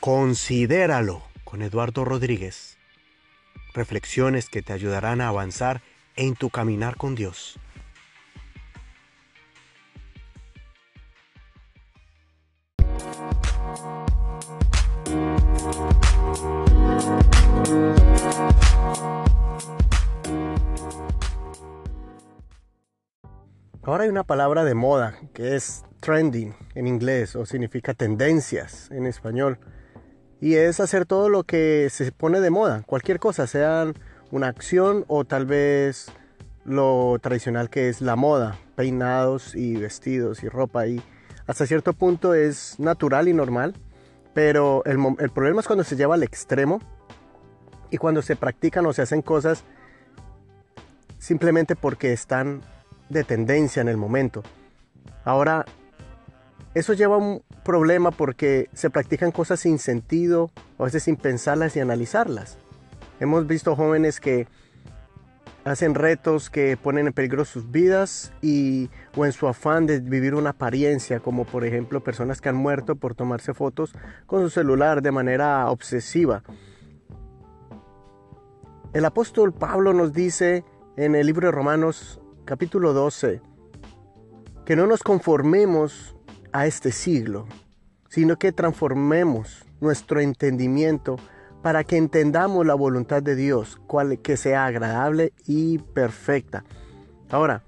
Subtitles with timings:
[0.00, 2.78] Considéralo con Eduardo Rodríguez.
[3.74, 5.82] Reflexiones que te ayudarán a avanzar
[6.16, 7.60] en tu caminar con Dios.
[23.82, 29.04] Ahora hay una palabra de moda que es trending en inglés o significa tendencias en
[29.04, 29.58] español
[30.40, 33.92] y es hacer todo lo que se pone de moda, cualquier cosa, sea
[34.30, 36.10] una acción o tal vez
[36.64, 41.02] lo tradicional que es la moda, peinados y vestidos y ropa y
[41.46, 43.74] hasta cierto punto es natural y normal,
[44.34, 46.80] pero el, el problema es cuando se lleva al extremo
[47.90, 49.64] y cuando se practican o se hacen cosas
[51.18, 52.62] simplemente porque están
[53.08, 54.42] de tendencia en el momento.
[55.24, 55.66] Ahora,
[56.74, 61.76] eso lleva a un problema porque se practican cosas sin sentido, a veces sin pensarlas
[61.76, 62.58] y analizarlas.
[63.18, 64.46] Hemos visto jóvenes que
[65.64, 70.34] hacen retos que ponen en peligro sus vidas y o en su afán de vivir
[70.34, 73.92] una apariencia, como por ejemplo personas que han muerto por tomarse fotos
[74.26, 76.42] con su celular de manera obsesiva.
[78.92, 80.64] El apóstol Pablo nos dice
[80.96, 83.42] en el libro de Romanos capítulo 12
[84.64, 86.16] que no nos conformemos
[86.52, 87.46] a este siglo,
[88.08, 91.16] sino que transformemos nuestro entendimiento
[91.62, 96.64] para que entendamos la voluntad de Dios, cual que sea agradable y perfecta.
[97.30, 97.62] Ahora,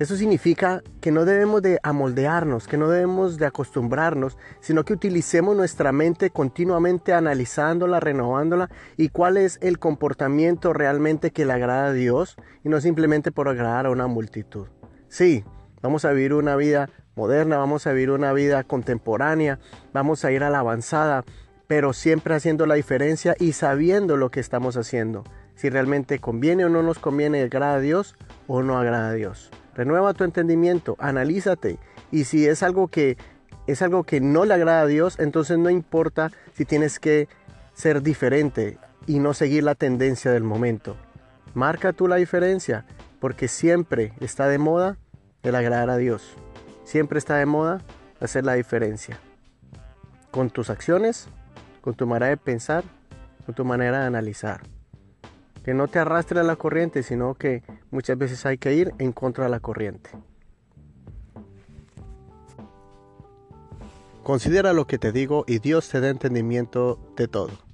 [0.00, 5.54] eso significa que no debemos de amoldearnos, que no debemos de acostumbrarnos, sino que utilicemos
[5.54, 11.92] nuestra mente continuamente analizándola, renovándola y cuál es el comportamiento realmente que le agrada a
[11.92, 14.68] Dios y no simplemente por agradar a una multitud.
[15.08, 15.44] Sí,
[15.82, 16.88] vamos a vivir una vida
[17.28, 19.58] vamos a vivir una vida contemporánea,
[19.92, 21.24] vamos a ir a la avanzada,
[21.66, 26.68] pero siempre haciendo la diferencia y sabiendo lo que estamos haciendo, si realmente conviene o
[26.68, 29.50] no nos conviene, agrada a Dios o no agrada a Dios.
[29.74, 31.78] Renueva tu entendimiento, analízate
[32.10, 33.16] y si es algo que
[33.66, 37.28] es algo que no le agrada a Dios, entonces no importa si tienes que
[37.72, 40.96] ser diferente y no seguir la tendencia del momento.
[41.54, 42.84] Marca tú la diferencia,
[43.20, 44.96] porque siempre está de moda
[45.44, 46.36] el agradar a Dios.
[46.90, 47.80] Siempre está de moda
[48.18, 49.16] hacer la diferencia.
[50.32, 51.28] Con tus acciones,
[51.82, 52.82] con tu manera de pensar,
[53.46, 54.60] con tu manera de analizar
[55.64, 57.62] que no te arrastre a la corriente, sino que
[57.92, 60.10] muchas veces hay que ir en contra de la corriente.
[64.24, 67.69] Considera lo que te digo y Dios te da entendimiento de todo.